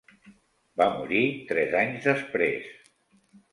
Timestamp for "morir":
0.95-1.21